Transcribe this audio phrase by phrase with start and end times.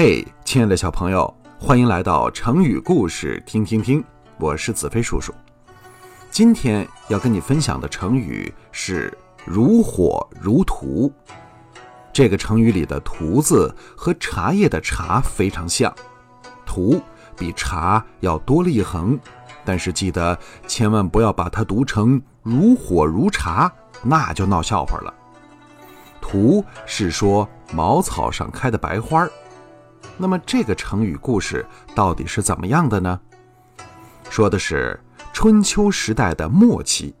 [0.00, 4.04] 嘿，亲爱的小朋友，欢迎来到成语故事听听听，
[4.38, 5.34] 我是子飞叔叔。
[6.30, 9.12] 今天要跟你分享的成语是
[9.44, 11.12] “如火如荼”。
[12.14, 15.92] 这个成语里的“荼”字和茶叶的“茶”非常像
[16.64, 17.02] ，“荼”
[17.36, 19.18] 比“茶”要多了一横，
[19.64, 20.38] 但是记得
[20.68, 23.68] 千万不要把它读成“如火如茶”，
[24.04, 25.12] 那就闹笑话了。
[26.22, 29.28] “荼”是说茅草上开的白花儿。
[30.18, 31.64] 那么这个成语故事
[31.94, 33.18] 到底是怎么样的呢？
[34.28, 34.98] 说的是
[35.32, 37.14] 春秋时代的末期，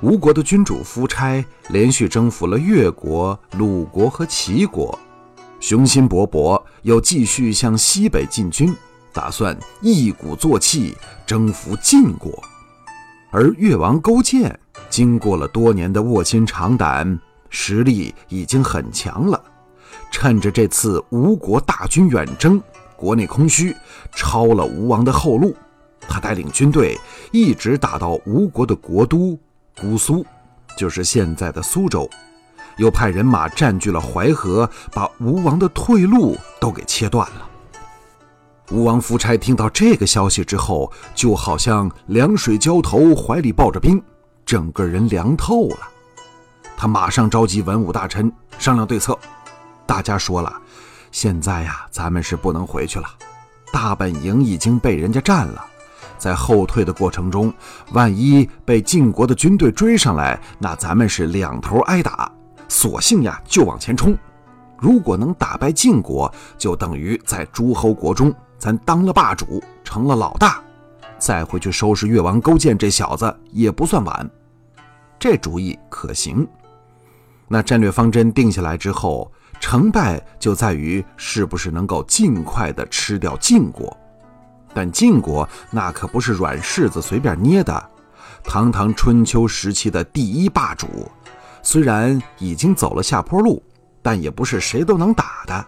[0.00, 4.98] 吴国的君主夫差连续征服了越国、鲁国和齐国，
[5.60, 8.74] 雄心勃勃，又继续向西北进军，
[9.12, 12.42] 打算一鼓作气征服晋国。
[13.30, 14.58] 而越王勾践
[14.90, 17.18] 经过了多年的卧薪尝胆，
[17.48, 19.41] 实力已经很强了。
[20.12, 22.62] 趁着这次吴国大军远征，
[22.94, 23.74] 国内空虚，
[24.14, 25.56] 抄了吴王的后路。
[26.06, 26.96] 他带领军队
[27.32, 29.36] 一直打到吴国的国都
[29.80, 30.24] 姑苏，
[30.76, 32.08] 就是现在的苏州，
[32.76, 37.48] 又派人马占据了淮河，把吴王的退路都给切断了。
[38.70, 44.00] 吴王夫差听到这个消息之后，就好像凉水浇头，怀里抱着冰，
[44.44, 45.78] 整个人凉透了。
[46.76, 49.18] 他马上召集文武大臣商量对策。
[49.92, 50.50] 大家说了，
[51.10, 53.06] 现在呀，咱们是不能回去了。
[53.70, 55.62] 大本营已经被人家占了，
[56.16, 57.52] 在后退的过程中，
[57.92, 62.32] 万一被晋国的军队追上来，那咱们是两头挨打。
[62.68, 64.16] 索性呀，就往前冲。
[64.78, 70.58] 如果能打败晋国，就等于在诸侯国中咱当了霸主，成了老大。
[71.18, 74.30] 再回去收拾越王勾践这小子也不算晚。
[75.18, 76.48] 这主意可行。
[77.46, 79.30] 那战略方针定下来之后。
[79.62, 83.96] 成败就在于是不是能够尽快的吃掉晋国，
[84.74, 87.90] 但晋国那可不是软柿子随便捏的。
[88.42, 91.08] 堂堂春秋时期的第一霸主，
[91.62, 93.62] 虽然已经走了下坡路，
[94.02, 95.64] 但也不是谁都能打的。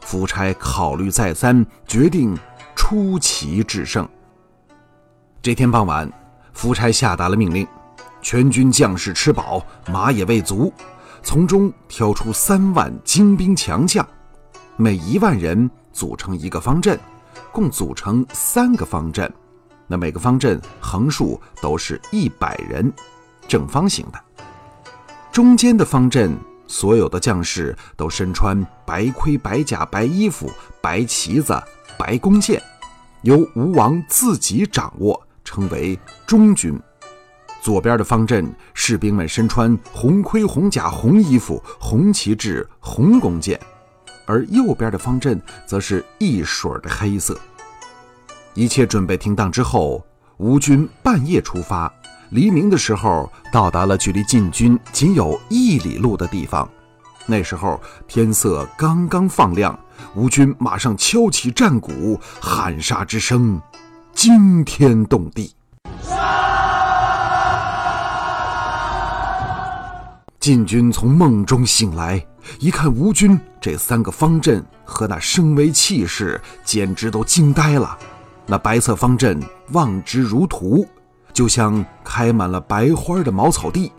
[0.00, 2.36] 夫差考虑再三，决定
[2.74, 4.06] 出奇制胜。
[5.40, 6.10] 这天傍晚，
[6.52, 7.64] 夫差下达了命令：
[8.20, 10.72] 全军将士吃饱，马也喂足。
[11.22, 14.06] 从中挑出三万精兵强将，
[14.76, 16.98] 每一万人组成一个方阵，
[17.52, 19.32] 共组成三个方阵。
[19.86, 22.92] 那每个方阵横竖都是一百人，
[23.46, 24.20] 正方形的。
[25.30, 30.50] 中间的方阵，所有的将士都身穿白盔、白甲、白衣服、
[30.80, 31.58] 白旗子、
[31.98, 32.60] 白弓箭，
[33.22, 36.78] 由吴王自己掌握，称为中军。
[37.62, 43.56] 左边的方阵，士兵们身穿红盔、红甲、红衣服、红旗帜、红弓箭；
[44.26, 47.38] 而右边的方阵则是一水的黑色。
[48.54, 50.04] 一切准备停当之后，
[50.38, 51.90] 吴军半夜出发，
[52.30, 56.68] 黎明的时候到达了距离晋军仅有一里路的地方。
[57.26, 59.78] 那时候天色刚刚放亮，
[60.16, 63.62] 吴军马上敲起战鼓，喊杀之声
[64.12, 65.54] 惊天动地。
[70.42, 72.20] 晋军从梦中醒来，
[72.58, 77.96] 一看吴军这三个方阵和那声威气势，简直都惊呆了。
[78.44, 80.84] 那白色方阵望之如荼，
[81.32, 83.92] 就像开满了白花的茅草地；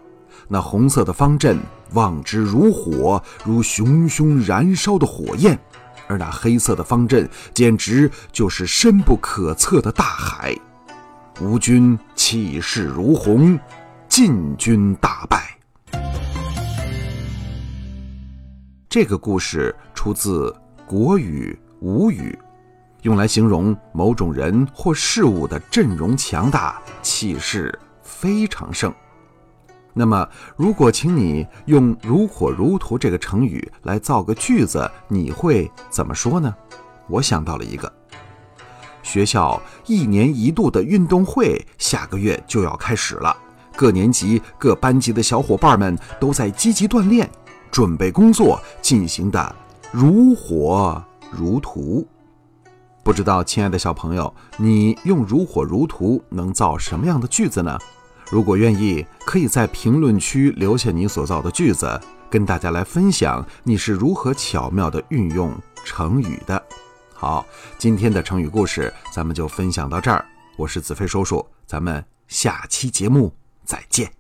[0.50, 1.58] 那红色的方阵
[1.94, 5.56] 望之如火，如熊熊燃烧的火焰；
[6.10, 10.54] 而那黑色的方阵简直就是深不可测的大海。
[11.40, 13.58] 吴军气势如虹，
[14.10, 15.53] 晋军大败。
[18.94, 20.52] 这个故事出自
[20.86, 22.38] 《国语·吴语》，
[23.02, 28.94] 用来形容某种人或事物的阵容强大、气势非常盛。
[29.96, 36.54] 那么，如果请你用“如火如荼”这个成语来造个句子，你会怎么说呢？
[37.08, 37.92] 我想到了一个：
[39.02, 43.36] 学校一年一度的运动会下个月就要开始了，
[43.76, 47.28] 各年级、各班级的小伙伴们都在积极锻炼。
[47.74, 49.56] 准备工作进行的
[49.92, 52.06] 如火如荼，
[53.02, 57.76] 不知道亲爱的小朋友，你用如火如荼能造什么样的句子呢？
[58.30, 62.00] 如果愿意，可以在评论区留下你所造的句子，
[62.30, 65.52] 跟大家来分享你是如何巧妙的运用
[65.84, 66.64] 成语的。
[67.12, 67.44] 好，
[67.80, 70.24] 今天的成语故事咱们就分享到这儿。
[70.58, 73.34] 我是子飞叔叔，咱们下期节目
[73.66, 74.12] 再见。